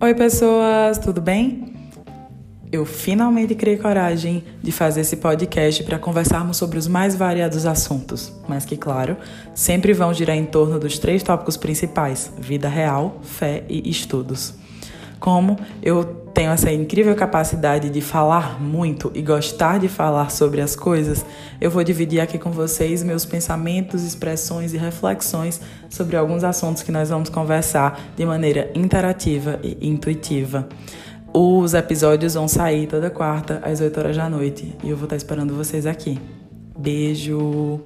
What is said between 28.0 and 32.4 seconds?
de maneira interativa e intuitiva. Os episódios